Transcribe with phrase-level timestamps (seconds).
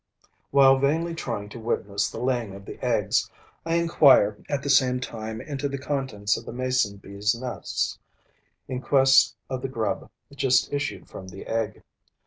[0.49, 3.29] While vainly trying to witness the laying of the eggs,
[3.67, 7.99] I inquire, at the same time, into the contents of the Mason bee's nests,
[8.67, 11.83] in quest of the grub just issued from the egg.